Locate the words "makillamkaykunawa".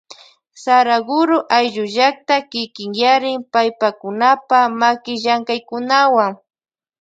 4.79-6.25